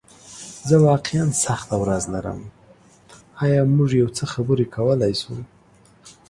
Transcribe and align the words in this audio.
زه 0.67 0.75
واقعیا 0.89 1.25
سخته 1.45 1.75
ورځ 1.83 2.03
لرم، 2.13 2.39
ایا 3.43 3.61
موږ 3.75 3.89
یو 4.01 4.09
څه 4.17 4.23
خبرې 4.33 4.65
کولی 4.75 5.13
شو؟ 5.21 5.35